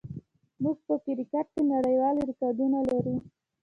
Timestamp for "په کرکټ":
0.87-1.47